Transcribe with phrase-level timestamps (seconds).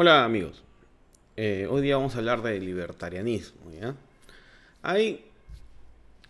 [0.00, 0.62] Hola amigos,
[1.36, 3.68] Eh, hoy día vamos a hablar de libertarianismo.
[4.80, 5.24] Hay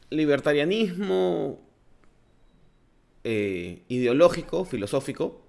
[0.08, 1.60] libertarianismo
[3.24, 5.42] eh, ideológico, filosófico,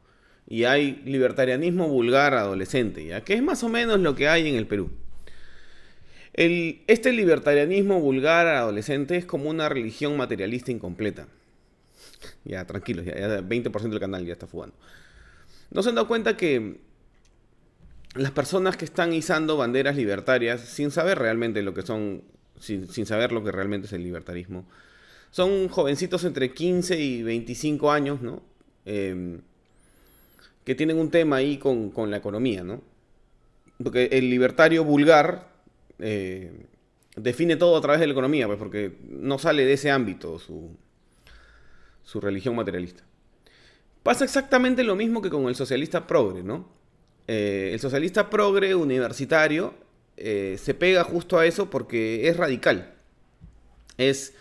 [0.49, 3.23] y hay libertarianismo vulgar adolescente, ¿ya?
[3.23, 4.91] que es más o menos lo que hay en el Perú.
[6.33, 11.29] Este libertarianismo vulgar adolescente es como una religión materialista incompleta.
[12.43, 14.75] Ya, tranquilos, ya, ya 20% del canal ya está fugando.
[15.71, 16.88] ¿No se han dado cuenta que
[18.15, 22.23] las personas que están izando banderas libertarias sin saber realmente lo que son,
[22.59, 24.65] sin, sin saber lo que realmente es el libertarismo,
[25.31, 28.41] son jovencitos entre 15 y 25 años, ¿no?
[28.85, 29.41] Em,
[30.63, 32.81] que tienen un tema ahí con, con la economía, ¿no?
[33.81, 35.49] Porque el libertario vulgar
[35.99, 36.51] eh,
[37.15, 40.75] define todo a través de la economía, pues porque no sale de ese ámbito su,
[42.03, 43.03] su religión materialista.
[44.03, 46.78] Pasa exactamente lo mismo que con el socialista progre, ¿no?
[47.31, 49.75] Eh, el socialista progre universitario
[50.17, 52.91] eh, se pega justo a eso porque es radical.
[53.99, 54.33] Es,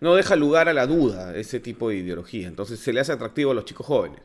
[0.00, 2.48] no deja lugar a la duda ese tipo de ideología.
[2.48, 4.22] Entonces se le hace atractivo a los chicos jóvenes.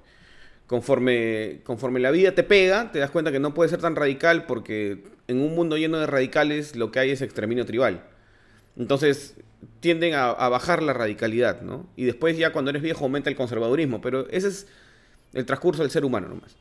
[0.65, 4.45] Conforme, conforme la vida te pega, te das cuenta que no puede ser tan radical
[4.45, 8.01] porque en un mundo lleno de radicales lo que hay es exterminio tribal.
[8.77, 9.35] Entonces
[9.81, 11.85] tienden a, a bajar la radicalidad, ¿no?
[11.97, 14.67] Y después ya cuando eres viejo aumenta el conservadurismo, pero ese es
[15.33, 16.55] el transcurso del ser humano nomás.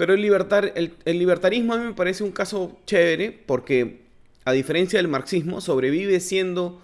[0.00, 4.00] Pero el, libertar, el, libertarismo a mí me parece un caso chévere porque,
[4.46, 6.80] a diferencia del marxismo, sobrevive siendo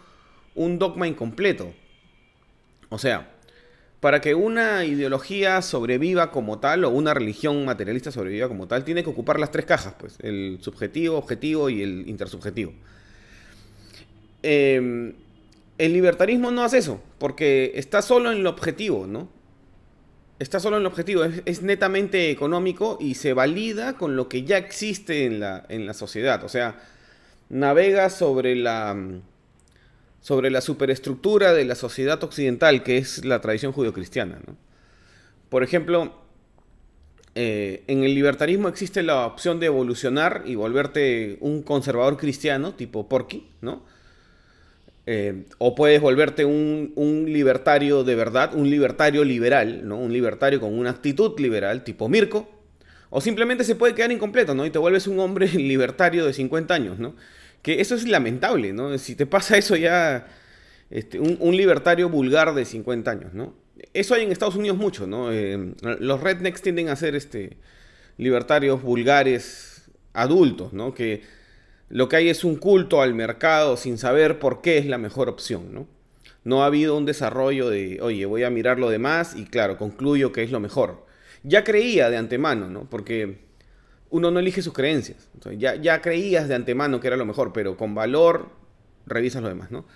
[0.54, 1.72] un dogma incompleto.
[2.90, 3.30] O sea,
[4.00, 9.02] para que una ideología sobreviva como tal, o una religión materialista sobreviva como tal, tiene
[9.02, 12.74] que ocupar las tres cajas, pues, el subjetivo, objetivo y el intersubjetivo.
[14.42, 15.14] Eh,
[15.78, 19.34] el libertarismo no hace eso, porque está solo en el objetivo, ¿no?
[20.38, 24.58] Está solo en el objetivo, es, netamente económico y se valida con lo que ya
[24.58, 26.44] existe en la, en la sociedad.
[26.44, 26.78] O sea,
[27.48, 28.96] navega sobre la,
[30.20, 34.38] sobre la superestructura de la sociedad occidental, que es la tradición judio-cristiana.
[35.48, 36.12] Por ejemplo,
[37.34, 43.08] eh, en el libertarismo existe la opción de evolucionar y volverte un conservador cristiano, tipo
[43.08, 43.84] Porky, ¿no?
[45.08, 46.92] Eh, o puedes volverte un,
[47.28, 49.98] libertario de verdad, un libertario liberal, ¿no?
[49.98, 52.50] Un libertario con una actitud liberal, tipo Mirko.
[53.10, 54.66] O simplemente se puede quedar incompleto, ¿no?
[54.66, 57.14] Y te vuelves un hombre libertario de 50 años, ¿no?
[57.62, 58.98] Que eso es lamentable, ¿no?
[58.98, 60.26] Si te pasa eso ya,
[60.90, 63.54] este, un, un libertario vulgar de 50 años, ¿no?
[63.92, 65.32] Eso hay en Estados Unidos mucho, ¿no?
[65.32, 67.56] Eh, los rednecks tienden a ser este,
[68.18, 70.94] libertarios vulgares adultos, ¿no?
[70.94, 71.22] Que
[71.88, 75.28] lo que hay es un culto al mercado sin saber por qué es la mejor
[75.28, 75.86] opción, ¿no?
[76.44, 80.32] No ha habido un desarrollo de, oye, voy a mirar lo demás y claro, concluyo
[80.32, 81.04] que es lo mejor.
[81.42, 82.88] Ya creía de antemano, ¿no?
[82.88, 83.40] Porque
[84.10, 85.28] uno no elige sus creencias.
[85.58, 88.50] Ya, ya creías de antemano que era lo mejor, pero con valor
[89.06, 89.86] revisas lo demás, ¿no?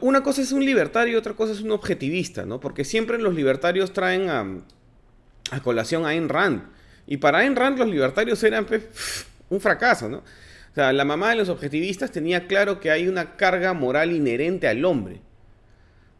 [0.00, 2.60] Una cosa es un libertario y otra cosa es un objetivista, ¿no?
[2.60, 4.46] Porque siempre los libertarios traen a,
[5.50, 6.62] a colación a Ayn Rand.
[7.06, 10.22] Y para Ayn Rand los libertarios eran pues, un fracaso, ¿no?
[10.74, 14.66] O sea, la mamá de los objetivistas tenía claro que hay una carga moral inherente
[14.66, 15.20] al hombre.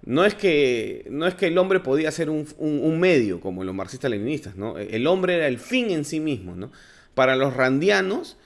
[0.05, 3.75] No es que, no es que el hombre podía ser un, un- medio, como los
[3.75, 4.79] marxistas-leninistas, ¿no?
[4.79, 6.71] El hombre era el fin en sí mismo, ¿no?
[7.17, 8.37] Para los randianos,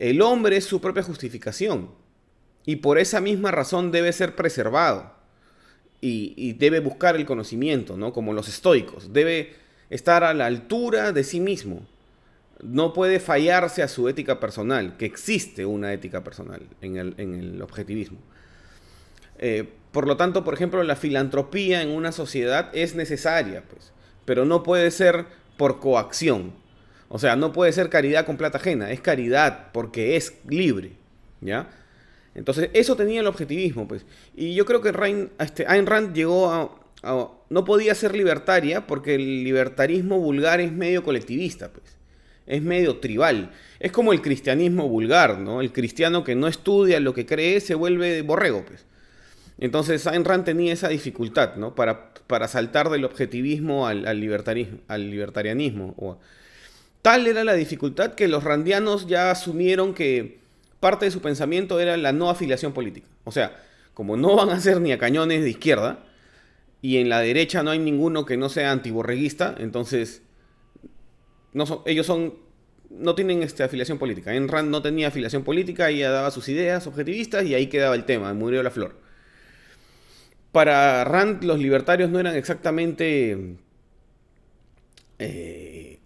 [0.00, 1.90] el hombre es su propia justificación.
[2.66, 5.14] Y por esa misma razón debe ser preservado.
[6.00, 8.12] Y, y debe buscar el conocimiento, ¿no?
[8.12, 9.12] Como los estoicos.
[9.12, 9.54] Debe
[9.88, 11.86] estar a la altura de sí mismo
[12.62, 17.34] no puede fallarse a su ética personal, que existe una ética personal en el, en
[17.34, 18.18] el objetivismo.
[19.38, 23.92] Eh, por lo tanto, por ejemplo, la filantropía en una sociedad es necesaria, pues,
[24.24, 25.26] pero no puede ser
[25.56, 26.52] por coacción.
[27.08, 30.92] O sea, no puede ser caridad con plata ajena, es caridad porque es libre,
[31.40, 31.68] ¿ya?
[32.34, 34.04] Entonces, eso tenía el objetivismo, pues.
[34.34, 36.70] Y yo creo que Rein- este, Ayn Rand llegó a,
[37.04, 41.96] a- No podía ser libertaria porque el libertarismo vulgar es medio colectivista, pues
[42.46, 43.50] es medio tribal.
[43.80, 45.60] Es como el cristianismo vulgar, ¿no?
[45.60, 48.84] El cristiano que no estudia lo que cree se vuelve borrego, pues.
[49.58, 51.74] Entonces Ayn Rand tenía esa dificultad, ¿no?
[51.74, 56.18] Para, para saltar del objetivismo al, libertarismo, al libertarianismo.
[57.02, 60.38] Tal era la dificultad que los randianos ya asumieron que
[60.80, 63.06] parte de su pensamiento era la no afiliación política.
[63.24, 63.62] O sea,
[63.94, 66.00] como no van a ser ni a cañones de izquierda,
[66.82, 70.20] y en la derecha no hay ninguno que no sea antiborreguista, entonces
[71.54, 72.34] no ellos son
[72.90, 74.30] no tienen este, afiliación política.
[74.30, 78.04] Ayn Rand no tenía afiliación política, ella daba sus ideas objetivistas y ahí quedaba el
[78.04, 79.00] tema, murió la flor.
[80.52, 83.56] Para Rand los libertarios no eran exactamente
[85.18, 85.98] eh,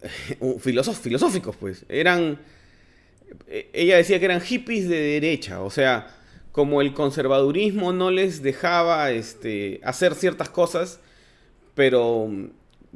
[0.60, 1.84] filosóficos, pues.
[1.88, 2.38] Eran,
[3.48, 6.14] e, ella decía que eran hippies de derecha, o sea,
[6.52, 11.00] como el conservadurismo no les dejaba este, hacer ciertas cosas,
[11.74, 12.30] pero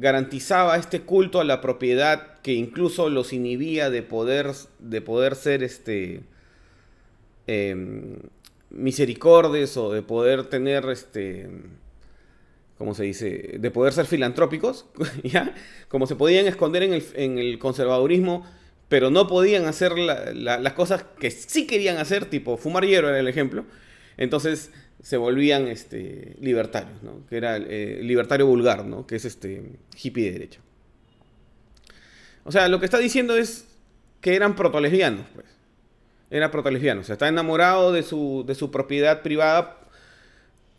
[0.01, 5.63] garantizaba este culto a la propiedad que incluso los inhibía de poder, de poder ser
[5.63, 6.23] este,
[7.47, 8.17] eh,
[8.71, 11.49] misericordes o de poder tener este
[12.79, 13.59] ¿cómo se dice?
[13.59, 14.87] De poder ser filantrópicos,
[15.23, 15.55] ¿ya?
[15.89, 18.47] Como se podían esconder en el, conservadurismo,
[18.89, 23.29] pero no podían hacer las cosas que sí querían hacer, tipo fumar hierro era el
[23.29, 23.67] ejemplo.
[24.17, 24.71] Entonces
[25.03, 27.27] se volvían este, libertarios, ¿no?
[27.29, 29.07] Que era eh, libertario vulgar, ¿no?
[29.07, 30.61] Que es este hippie de derecha.
[32.45, 33.67] O sea, lo que está diciendo es
[34.21, 35.47] que eran protolesbianos, pues.
[36.31, 37.01] Era protolesbiano.
[37.01, 39.81] O sea, está enamorado de su, de su propiedad privada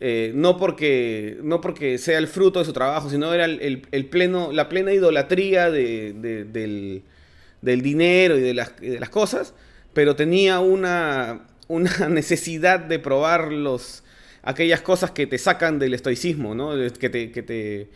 [0.04, 4.50] eh, no, porque, no porque sea el fruto de su trabajo, sino era el, pleno,
[4.50, 7.04] la plena idolatría del,
[7.62, 8.72] dinero y de, las,
[9.10, 9.54] cosas,
[9.92, 14.02] pero tenía una, una necesidad de probar los,
[14.42, 16.72] aquellas cosas que te sacan del estoicismo, ¿no?
[16.98, 17.88] que, te, que, te,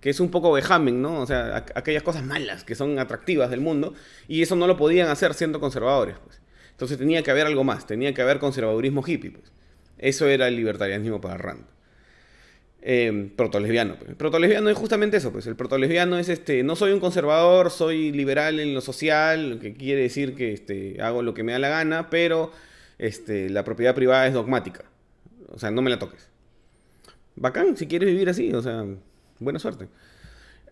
[0.00, 1.20] que es un poco vejamen, ¿no?
[1.20, 3.94] O sea, aquellas cosas malas que son atractivas del mundo,
[4.28, 6.16] y eso no lo podían hacer siendo conservadores.
[6.24, 6.40] Pues.
[6.70, 9.30] Entonces tenía que haber algo más, tenía que haber conservadurismo hippie.
[9.30, 9.52] Pues.
[9.98, 11.64] Eso era el libertarianismo para Rand.
[12.86, 13.96] Eh, protolesbiano.
[13.96, 14.14] Pues.
[14.14, 15.46] Protolesbiano es justamente eso, pues.
[15.46, 19.72] El protolesbiano es este, no soy un conservador, soy liberal en lo social, lo que
[19.72, 22.52] quiere decir que este, hago lo que me da la gana, pero
[22.98, 24.84] este, la propiedad privada es dogmática.
[25.54, 26.28] O sea, no me la toques.
[27.36, 28.84] Bacán, si quieres vivir así, o sea,
[29.38, 29.88] buena suerte.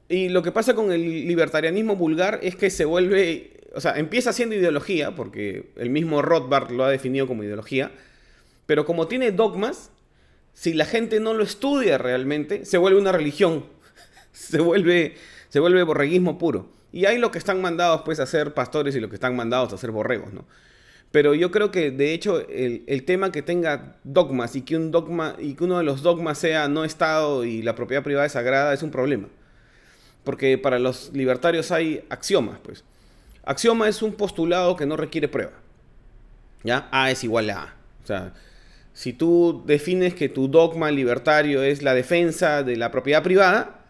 [0.08, 4.32] Y lo que pasa con el libertarianismo vulgar es que se vuelve, o sea, empieza
[4.32, 7.93] siendo ideología, porque el mismo Rothbard lo ha definido como ideología,
[8.67, 9.90] pero como tiene dogmas,
[10.52, 13.64] si la gente no lo estudia realmente, se vuelve una religión.
[14.32, 15.14] se vuelve,
[15.49, 16.69] se vuelve borreguismo puro.
[16.93, 19.73] Y hay lo que están mandados pues a ser pastores y lo que están mandados
[19.73, 20.44] a ser borregos, ¿no?
[21.12, 25.37] Pero yo creo que de hecho el, tema que tenga dogmas y que un dogma
[25.38, 28.73] y que uno de los dogmas sea no Estado y la propiedad privada es sagrada
[28.73, 29.29] es un problema.
[30.25, 32.85] Porque para los libertarios hay axiomas, pues.
[33.44, 35.53] Axioma es un postulado que no requiere prueba.
[36.64, 36.88] ¿Ya?
[36.91, 37.75] A es igual a A.
[38.03, 38.32] O sea,
[38.94, 43.81] si tú defines que tu dogma libertario es la defensa de la propiedad privada,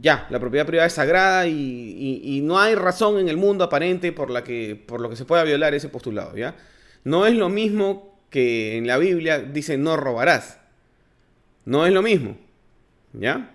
[0.00, 4.30] ya, la propiedad privada es sagrada y, no hay razón en el mundo aparente por
[4.30, 6.56] la que por lo que se pueda violar ese postulado, ¿ya?
[7.04, 10.58] No es lo mismo que en la Biblia dice no robarás.
[11.64, 12.36] No es lo mismo,
[13.12, 13.54] ¿ya?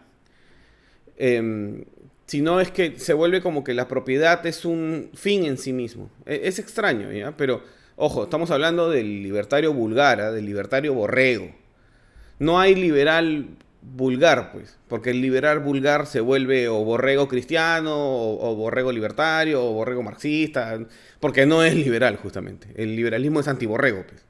[1.18, 1.84] Em,
[2.26, 6.10] sino es que se vuelve como que la propiedad es un fin en sí mismo.
[6.26, 7.36] Es, es extraño, ¿ya?
[7.36, 7.64] Pero
[8.00, 11.50] Ojo, estamos hablando del libertario vulgar, del libertario borrego.
[12.38, 13.48] No hay liberal
[13.82, 19.74] vulgar, pues, porque el liberal vulgar se vuelve o borrego cristiano, o, borrego libertario, o
[19.74, 20.80] borrego marxista,
[21.20, 22.68] porque no es liberal, justamente.
[22.76, 24.26] El liberalismo es antiborrego, pues.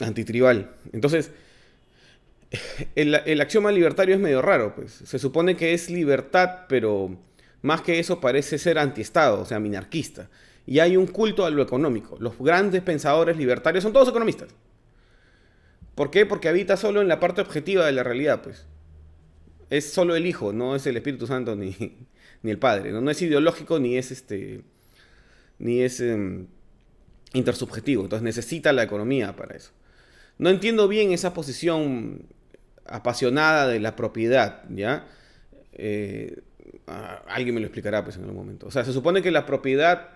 [0.00, 0.70] Antitribal.
[0.92, 1.30] Entonces,
[2.94, 4.92] el, axioma libertario es medio raro, pues.
[4.92, 7.16] Se supone que es libertad, pero
[7.62, 10.28] más que eso parece ser antiestado, o sea, minarquista
[10.66, 12.16] y hay un culto a lo económico.
[12.20, 14.54] Los grandes pensadores libertarios son todos economistas.
[16.00, 16.24] ¿Por qué?
[16.24, 18.64] Porque habita solo en la parte objetiva de la realidad, pues.
[19.68, 21.76] Es solo el Hijo, no es el Espíritu Santo ni,
[22.42, 22.90] ni el Padre.
[22.90, 23.10] ¿no?
[23.10, 24.62] es ideológico ni es este.
[25.58, 26.46] ni es em,
[27.34, 28.04] intersubjetivo.
[28.04, 29.72] Entonces necesita la economía para eso.
[30.38, 32.22] No entiendo bien esa posición
[32.86, 35.06] apasionada de la propiedad, ¿ya?
[35.74, 36.40] Eh,
[37.26, 38.68] alguien me lo explicará pues en algún momento.
[38.68, 40.08] O sea, se supone que la propiedad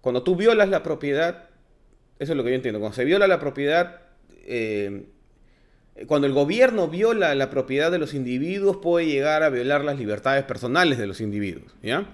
[0.00, 1.50] cuando tú violas la propiedad,
[2.18, 4.03] eso es lo que yo entiendo, cuando se viola la propiedad,
[4.46, 5.06] eh,
[6.06, 10.44] cuando el gobierno viola la propiedad de los individuos, puede llegar a violar las libertades
[10.44, 12.06] personales de los individuos, ¿ya?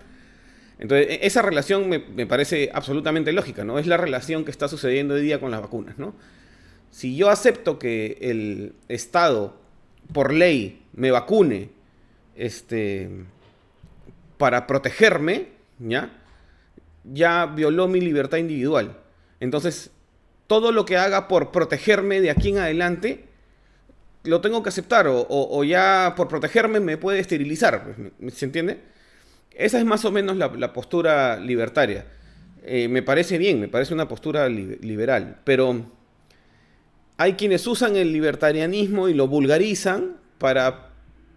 [0.79, 3.79] Entonces, e, esa relación me, parece absolutamente lógica, ¿no?
[3.79, 6.15] Es la relación que está sucediendo hoy día con las vacunas, ¿no?
[6.91, 9.57] Si yo acepto que el Estado,
[10.13, 11.71] por ley, me vacune
[12.35, 13.09] este,
[14.37, 16.11] para protegerme, ¿ya?
[17.05, 18.97] ya violó mi libertad individual.
[19.39, 19.91] Entonces,
[20.50, 23.26] todo lo que haga por protegerme de aquí en adelante,
[24.25, 25.07] lo tengo que aceptar.
[25.09, 27.95] O, ya por protegerme me puede esterilizar.
[28.19, 28.80] Pues, ¿Se entiende?
[29.52, 32.04] Esa es más o menos la, postura libertaria.
[32.64, 35.38] Eh, me parece bien, me parece una postura liberal.
[35.45, 35.87] Pero
[37.16, 40.88] hay quienes usan el libertarianismo y lo vulgarizan para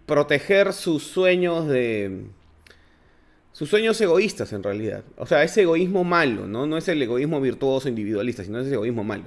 [0.06, 2.24] proteger sus sueños de,
[3.54, 5.04] sus sueños egoístas en realidad.
[5.16, 6.66] O sea, ese egoísmo malo, ¿no?
[6.66, 9.26] No es el egoísmo virtuoso individualista, sino es ese egoísmo malo.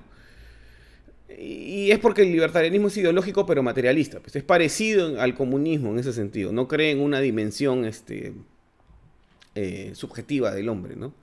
[1.40, 4.20] Y es porque el libertarianismo es ideológico pero materialista.
[4.20, 6.52] Pues es parecido al comunismo en ese sentido.
[6.52, 8.34] No cree en una dimensión este,
[9.56, 11.14] eh, subjetiva del hombre, ¿no?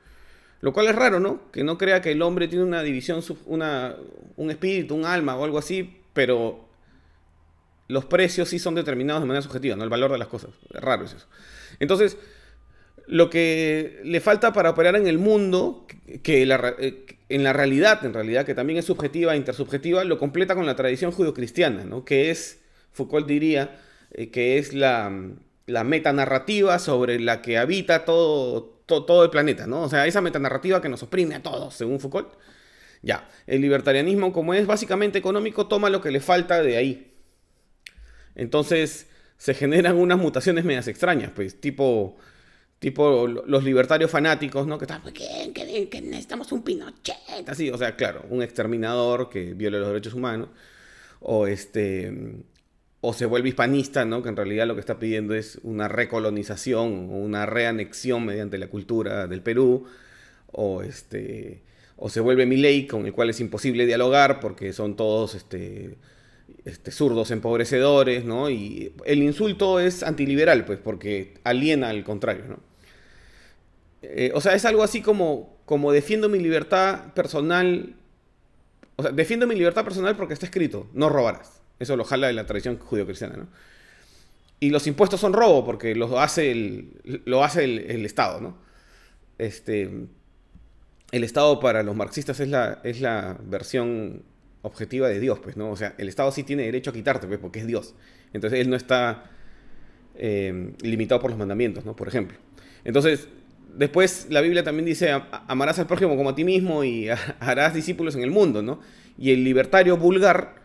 [0.63, 1.53] Lo cual es raro, ¿no?
[1.53, 3.97] Que no crea que el hombre tiene una división, una,
[4.37, 6.65] un espíritu, un alma o algo así, pero
[7.89, 9.85] los precios sí son determinados de manera subjetiva, ¿no?
[9.85, 10.53] El valor de las cosas.
[10.71, 11.27] Raro es eso.
[11.81, 12.17] Entonces,
[13.07, 15.87] lo que le falta para operar en el mundo,
[16.23, 20.55] que eh, en la realidad, en realidad, que también es subjetiva e intersubjetiva, lo completa
[20.55, 22.05] con la tradición judio-cristiana, ¿no?
[22.05, 22.61] que es,
[22.93, 23.79] Foucault diría,
[24.13, 25.13] eh, que es la,
[25.67, 29.83] la metanarrativa sobre la que habita todo, todo, el planeta, ¿no?
[29.83, 32.35] O sea, esa metanarrativa que nos oprime a todos, según Foucault.
[33.03, 37.15] Ya, el libertarianismo, como es básicamente económico, toma lo que le falta de ahí.
[38.35, 42.17] Entonces, se generan unas mutaciones medias extrañas, pues, tipo
[42.79, 44.79] tipo los libertarios fanáticos, ¿no?
[44.79, 49.79] Que están, que, que, necesitamos un Pinochet, así, o sea, claro, un exterminador que viole
[49.79, 50.49] los derechos humanos,
[51.21, 52.13] o este,
[53.01, 54.23] o se vuelve hispanista, ¿no?
[54.23, 59.27] Que en realidad lo que está pidiendo es una recolonización una reanexión mediante la cultura
[59.27, 59.87] del Perú,
[60.53, 61.63] o este,
[61.97, 65.97] o se vuelve Milei, con el cual es imposible dialogar porque son todos, este,
[66.65, 68.49] este, zurdos empobrecedores, ¿no?
[68.49, 72.59] Y el insulto es antiliberal, pues, porque aliena al contrario, ¿no?
[74.03, 77.95] Eh, o sea, es algo así como, como defiendo mi libertad personal.
[78.97, 81.61] O sea, defiendo mi libertad personal porque está escrito, no robarás.
[81.79, 83.49] Eso lo jala de la tradición judio-cristiana, ¿no?
[84.61, 88.57] Y los impuestos son robo porque lo hace el, lo hace el, Estado, ¿no?
[89.37, 89.91] Este,
[91.11, 94.23] el Estado para los marxistas es la, es la versión
[94.65, 95.71] objetiva de Dios, pues, ¿no?
[95.71, 97.95] O sea, el Estado sí tiene derecho a quitarte, pues, porque es Dios.
[98.33, 99.31] Entonces él no está
[100.17, 101.95] eh, limitado por los mandamientos, ¿no?
[101.95, 102.37] Por ejemplo.
[102.85, 103.29] Entonces,
[103.75, 105.11] Después la Biblia también dice,
[105.49, 107.09] amarás al prójimo como a ti mismo y
[107.41, 108.81] harás discípulos en el mundo, ¿no?
[109.19, 110.63] Y el libertario vulgar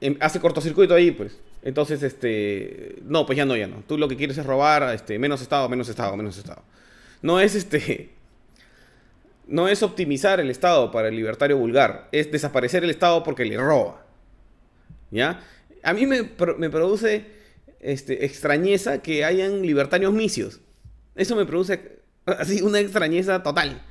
[0.00, 1.38] em, hace cortocircuito ahí, pues.
[1.62, 3.84] Entonces, este, no, pues ya no, ya no.
[3.86, 6.62] Tú lo que quieres es robar, este, menos Estado, menos Estado, menos Estado.
[7.22, 8.10] No es este,
[9.46, 13.56] no es optimizar el Estado para el libertario vulgar, es desaparecer el Estado porque le
[13.56, 14.06] roba.
[15.10, 15.40] ¿Ya?
[15.82, 17.26] A mí me, produce
[17.80, 20.60] este, extrañeza que hayan libertarios misios.
[21.14, 23.82] Eso me produce así una extrañeza total.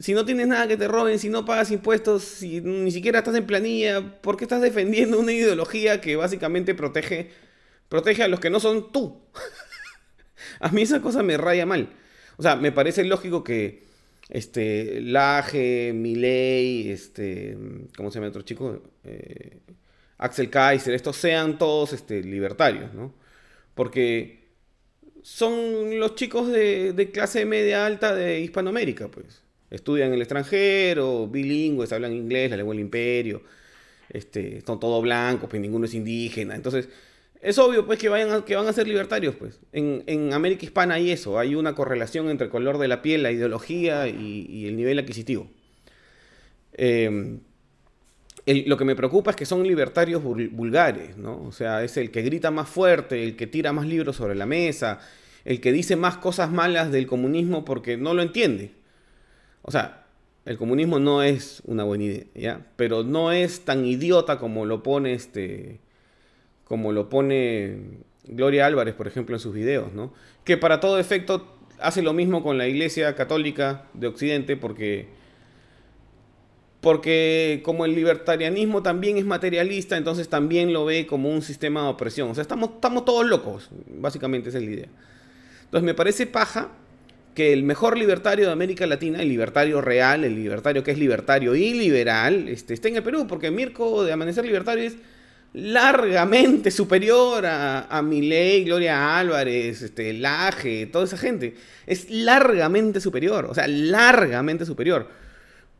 [0.00, 3.36] Si no tienes nada que te roben, si no pagas impuestos, si ni siquiera estás
[3.36, 7.30] en planilla, ¿por qué estás defendiendo una ideología que básicamente protege,
[7.88, 9.22] protege a los que no son tú?
[10.58, 11.90] a mí esa cosa me raya mal.
[12.36, 13.84] O sea, me parece lógico que
[14.28, 17.56] este, Laje, Milei, este,
[17.96, 18.82] ¿cómo se llama otro chico?
[19.04, 19.58] Eh,
[20.18, 23.14] Axel Kaiser, estos sean todos este, libertarios, ¿no?
[23.74, 24.44] Porque
[25.22, 29.42] son los chicos de, clase media alta de Hispanoamérica, pues.
[29.70, 33.42] Estudian en el extranjero, bilingües, hablan inglés, la lengua del imperio,
[34.08, 36.54] este, son todos blancos, pues ninguno es indígena.
[36.54, 36.88] Entonces,
[37.44, 39.60] es obvio pues que, vayan que van a ser libertarios, pues.
[39.72, 43.32] En, América Hispana hay eso, hay una correlación entre el color de la piel, la
[43.32, 45.46] ideología y, el nivel adquisitivo.
[46.72, 47.40] Em,
[48.46, 51.42] lo que me preocupa es que son libertarios vulgares, ¿no?
[51.42, 54.46] O sea, es el que grita más fuerte, el que tira más libros sobre la
[54.46, 55.00] mesa,
[55.44, 58.72] el que dice más cosas malas del comunismo porque no lo entiende.
[59.60, 60.06] O sea,
[60.46, 62.66] el comunismo no es una buena idea, ¿ya?
[62.76, 65.83] Pero no es tan idiota como lo pone este
[66.64, 67.78] como lo pone
[68.24, 70.12] Gloria Álvarez, por ejemplo, en sus videos, ¿no?
[70.44, 75.08] Que para todo efecto hace lo mismo con la Iglesia Católica de Occidente porque
[76.80, 81.88] porque como el libertarianismo también es materialista, entonces también lo ve como un sistema de
[81.88, 82.30] opresión.
[82.30, 84.88] O sea, estamos, estamos todos locos, básicamente esa es la idea.
[85.64, 86.72] Entonces me parece paja
[87.34, 91.54] que el mejor libertario de América Latina, el libertario real, el libertario que es libertario
[91.54, 94.98] y liberal, este, esté en el Perú, porque Mirko de Amanecer Libertario es
[95.54, 101.54] largamente superior a, a Milei, Gloria Álvarez, este, Laje, toda esa gente.
[101.86, 105.08] Es largamente superior, o sea, largamente superior.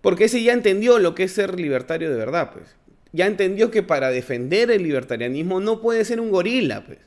[0.00, 2.76] Porque ese ya entendió lo que es ser libertario de verdad, pues.
[3.12, 6.98] Ya entendió que para defender el libertarianismo no puede ser un gorila, pues.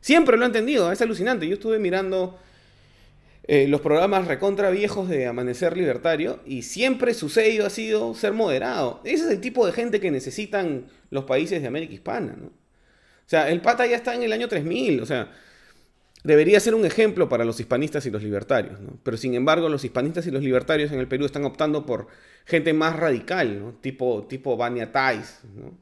[0.00, 1.48] Siempre lo ha entendido, es alucinante.
[1.48, 2.38] Yo estuve mirando
[3.48, 8.32] eh, los programas recontra viejos de Amanecer Libertario y siempre su sello ha sido ser
[8.32, 9.00] moderado.
[9.04, 12.46] Ese es el tipo de gente que necesitan los países de América Hispana, ¿no?
[12.48, 15.32] O sea, el pata ya está en el año 3000, o sea,
[16.24, 18.98] debería ser un ejemplo para los hispanistas y los libertarios, ¿no?
[19.02, 22.08] Pero sin embargo, los hispanistas y los libertarios en el Perú están optando por
[22.44, 23.72] gente más radical, ¿no?
[23.74, 25.76] Tipo, tipo Bania Tais, ¿no?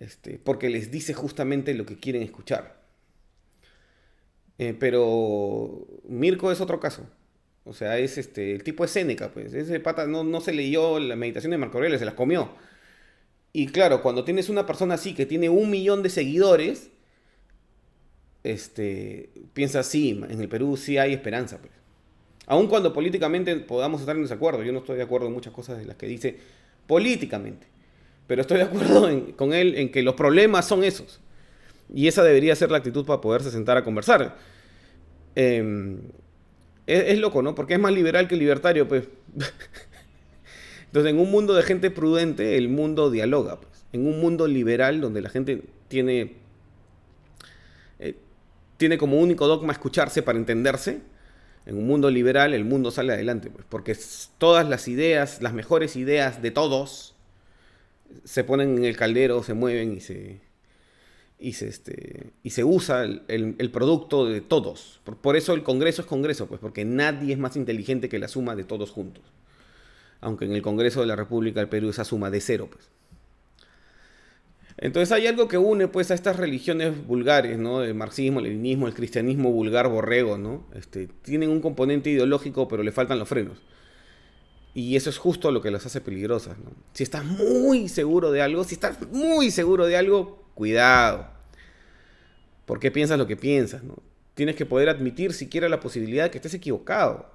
[0.00, 2.81] Este, porque les dice justamente lo que quieren escuchar.
[4.58, 7.06] Eh, pero Mirko es otro caso.
[7.64, 8.98] O sea, es este, el tipo es
[9.32, 9.54] pues.
[9.54, 12.50] Ese pata no, no se leyó la meditación de Marco Aurelio, se las comió.
[13.52, 16.90] Y claro, cuando tienes una persona así que tiene un millón de seguidores,
[18.42, 21.58] este, piensa sí, en el Perú sí hay esperanza.
[21.58, 21.72] Pues.
[22.46, 25.78] Aun cuando políticamente podamos estar en desacuerdo, yo no estoy de acuerdo en muchas cosas
[25.78, 26.38] de las que dice
[26.86, 27.66] políticamente,
[28.26, 31.20] pero estoy de acuerdo con él en que los problemas son esos.
[31.94, 34.36] Y esa debería ser la actitud para poderse sentar a conversar.
[35.34, 36.00] Em,
[36.86, 37.54] es, loco, ¿no?
[37.54, 39.08] Porque es más liberal que libertario, pues.
[40.86, 43.60] Entonces, en un mundo de gente prudente, el mundo dialoga.
[43.60, 43.84] Pues.
[43.92, 46.36] En un mundo liberal, donde la gente tiene,
[47.98, 48.16] eh,
[48.78, 51.00] tiene como único dogma escucharse para entenderse,
[51.64, 53.50] en un mundo liberal el mundo sale adelante.
[53.50, 53.96] Pues, porque
[54.38, 57.14] todas las ideas, las mejores ideas de todos,
[58.24, 60.40] se ponen en el caldero, se mueven y se,
[61.42, 65.00] y se, este, y se usa el, producto de todos.
[65.04, 68.54] Por, eso el Congreso es Congreso, pues porque nadie es más inteligente que la suma
[68.54, 69.24] de todos juntos.
[70.20, 72.88] Aunque en el Congreso de la República del Perú esa suma de cero, pues.
[74.78, 77.82] Entonces hay algo que une pues a estas religiones vulgares, ¿no?
[77.82, 80.64] El marxismo, el leninismo, el cristianismo vulgar borrego, ¿no?
[80.74, 83.58] Este, tienen un componente ideológico, pero le faltan los frenos.
[84.74, 86.56] Y eso es justo lo que las hace peligrosas.
[86.94, 91.26] Si estás muy seguro de algo, si estás muy seguro de algo, cuidado.
[92.66, 93.82] ¿Por qué piensas lo que piensas?
[94.34, 97.30] Tienes que poder admitir siquiera la posibilidad de que estés equivocado.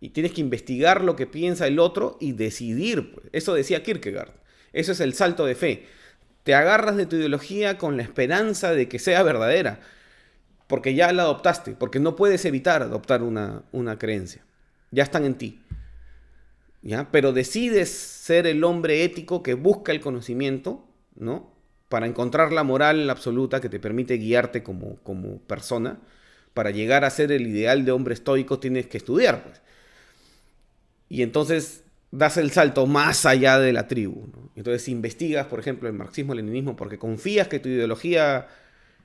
[0.00, 3.12] Y tienes que investigar lo que piensa el otro y decidir.
[3.12, 3.26] Pues.
[3.32, 4.32] Eso decía Kierkegaard.
[4.72, 5.86] Eso es el salto de fe.
[6.44, 9.80] Te agarras de tu ideología con la esperanza de que sea verdadera.
[10.66, 11.72] Porque ya la adoptaste.
[11.72, 14.44] Porque no puedes evitar adoptar una, una creencia.
[14.90, 15.62] Ya están en ti.
[16.82, 17.10] ¿Ya?
[17.10, 20.86] Pero decides ser el hombre ético que busca el conocimiento,
[21.16, 21.57] ¿no?
[21.88, 25.98] Para encontrar la moral absoluta que te permite guiarte como, como persona,
[26.54, 29.42] para llegar a ser el ideal de hombre estoico tienes que estudiar.
[29.44, 29.60] Pues.
[31.08, 34.28] Y entonces das el salto más allá de la tribu.
[34.56, 38.48] Entonces investigas, por ejemplo, el marxismo, el leninismo, porque confías que tu ideología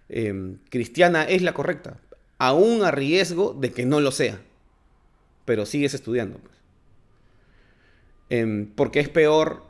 [0.09, 1.99] em, cristiana es la correcta,
[2.37, 4.39] aún a riesgo de que no lo sea.
[5.45, 6.39] Pero sigues estudiando.
[6.39, 6.55] Pues.
[8.29, 9.63] Em, porque es peor,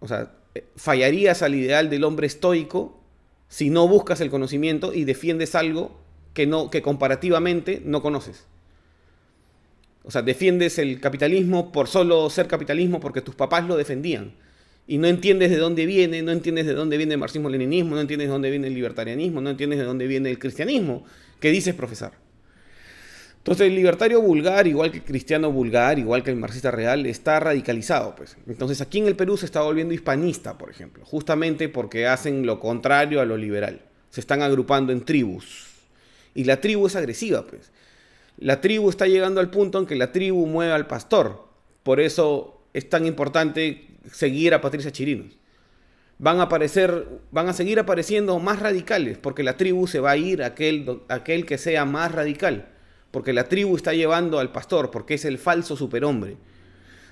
[0.00, 0.32] o sea,
[0.76, 3.00] fallarías al ideal del hombre estoico
[3.48, 6.00] si no buscas el conocimiento y defiendes algo
[6.34, 8.46] que, no, que comparativamente no conoces.
[10.04, 14.32] O sea, defiendes el capitalismo por solo ser capitalismo porque tus papás lo defendían.
[14.86, 18.28] Y no entiendes de dónde viene, no entiendes de dónde viene el marxismo-leninismo, no entiendes
[18.28, 21.04] de dónde viene el libertarianismo, no entiendes de dónde viene el cristianismo
[21.38, 22.12] que dices profesar.
[23.42, 27.40] Entonces el libertario vulgar, igual que el cristiano vulgar, igual que el marxista real, está
[27.40, 28.14] radicalizado.
[28.14, 28.36] Pues.
[28.46, 32.60] Entonces aquí en el Perú se está volviendo hispanista, por ejemplo, justamente porque hacen lo
[32.60, 33.80] contrario a lo liberal.
[34.10, 35.66] Se están agrupando en tribus.
[36.36, 37.72] Y la tribu es agresiva, pues.
[38.38, 41.48] La tribu está llegando al punto en que la tribu mueve al pastor.
[41.82, 45.36] Por eso es tan importante seguir a Patricia Chirinos.
[46.18, 50.16] Van a aparecer, van a seguir apareciendo más radicales, porque la tribu se va a
[50.16, 52.68] ir a aquel, aquel que sea más radical
[53.12, 56.36] porque la tribu está llevando al pastor, porque es el falso superhombre.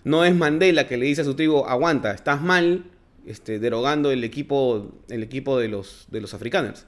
[0.02, 2.84] No es Mandela que le dice a su tribu, aguanta, estás mal,
[3.26, 6.86] este, derogando el equipo, el equipo de, los, de los africanos.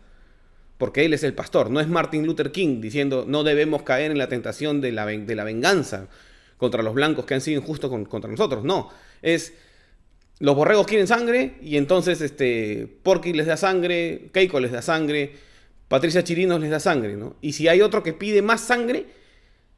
[0.79, 1.70] Porque él es el pastor.
[1.70, 5.35] No es Martin Luther King diciendo, no debemos caer en la tentación de la, de
[5.37, 6.09] la venganza
[6.57, 8.64] contra los blancos que han sido injustos contra nosotros.
[8.64, 9.53] No, es
[10.42, 15.37] los borregos quieren sangre y entonces este, Porky les da sangre, Keiko les da sangre,
[15.92, 17.37] Patricia Chirinos les da sangre, ¿no?
[17.42, 19.09] Y si hay otro que pide más sangre,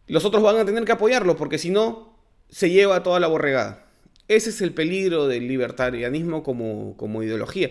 [0.07, 2.17] los otros van a tener que apoyarlo, porque si no,
[2.49, 3.89] se lleva toda la borregada.
[4.29, 7.71] Ese es el peligro del libertarianismo como, como ideología,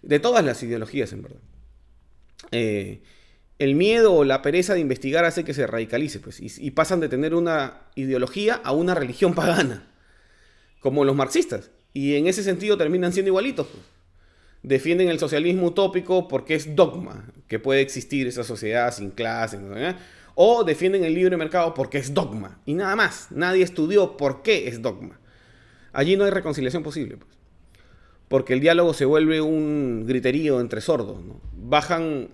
[0.00, 1.40] de todas las ideologías, en verdad.
[2.52, 3.02] Eh,
[3.58, 7.08] el miedo o la pereza de investigar hace que se radicalice, pues, y, pasan de
[7.08, 9.90] tener una ideología a una religión pagana,
[10.78, 11.72] como los marxistas.
[11.92, 13.66] Y en ese sentido terminan siendo igualitos.
[13.66, 13.82] Pues
[14.62, 19.60] defienden el socialismo utópico porque es dogma, que puede existir esa sociedad sin clases,
[20.34, 24.68] o defienden el libre mercado porque es dogma, y nada más, nadie estudió por qué
[24.68, 25.18] es dogma.
[25.92, 27.30] Allí no hay reconciliación posible, pues.
[28.28, 31.18] porque el diálogo se vuelve un griterío entre sordos,
[31.52, 32.28] bajan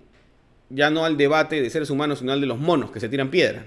[0.69, 3.31] ya no al debate de seres humanos, sino al de los monos que se tiran
[3.31, 3.65] piedras.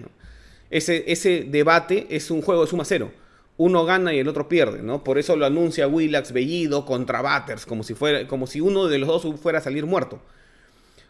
[0.71, 3.13] Ese, ese debate es un juego de suma cero
[3.57, 5.05] uno gana y el otro pierde, ¿no?
[5.05, 8.99] Por eso lo anuncia Willax Bellido contra Batters, como si, fuera, como si uno de
[8.99, 10.21] los dos fuera a salir muerto.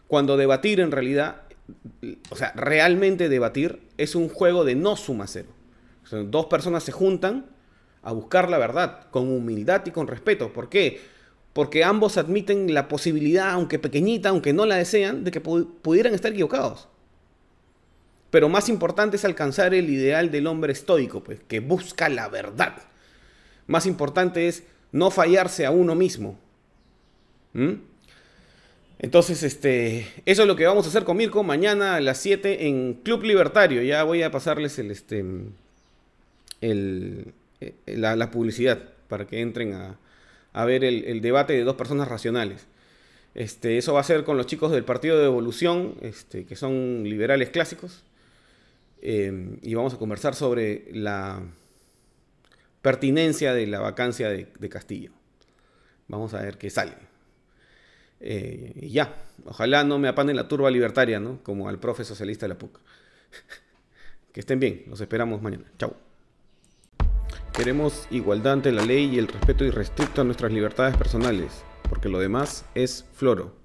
[0.07, 1.43] Cuando debatir en realidad,
[2.29, 5.49] o sea, realmente debatir es un juego de no suma cero.
[6.11, 7.47] dos personas se juntan
[8.01, 10.51] a buscar la verdad con humildad y con respeto.
[10.51, 11.01] ¿Por qué?
[11.53, 16.31] Porque ambos admiten la posibilidad, aunque pequeñita, aunque no la desean, de que pudieran estar
[16.31, 16.89] equivocados.
[18.33, 22.81] Pero más importante es alcanzar el ideal del hombre estoico, pues, que busca la verdad.
[23.67, 26.39] Más importante es no fallarse a uno mismo,
[27.53, 27.73] ¿Mm?
[28.97, 32.65] Entonces, este, eso es lo que vamos a hacer con Mirko mañana a las 7
[32.65, 33.83] en Club Libertario.
[33.83, 35.23] Ya voy a pasarles el, este,
[36.61, 39.75] el, eh, la, publicidad para que entren
[40.53, 42.65] a, ver el, debate de dos personas racionales.
[43.35, 47.03] Este, eso va a ser con los chicos del Partido de Evolución, este, que son
[47.03, 48.01] liberales clásicos.
[49.05, 51.41] Eh, y vamos a conversar sobre la
[52.81, 55.11] pertinencia de la vacancia de, Castillo.
[56.07, 56.93] Vamos a ver qué sale.
[58.21, 59.13] Eh, y ya,
[59.43, 61.43] ojalá no me apanen la turba libertaria, ¿no?
[61.43, 62.79] Como al profe socialista de la PUC.
[64.31, 65.65] que estén bien, los esperamos mañana.
[65.77, 65.93] Chau.
[67.51, 72.19] Queremos igualdad ante la ley y el respeto irrestricto a nuestras libertades personales, porque lo
[72.19, 73.62] demás es floro.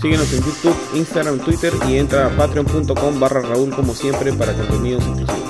[0.00, 5.04] Síguenos en YouTube, Instagram, Twitter y entra a patreon.com barra Raúl como siempre para contenidos
[5.04, 5.47] exclusivos.